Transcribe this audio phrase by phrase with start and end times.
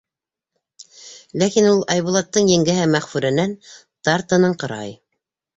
[1.41, 3.55] Ләкин ул Айбулаттың еңгәһе Мәғфүрәнән
[4.09, 4.99] тартыныңҡырай.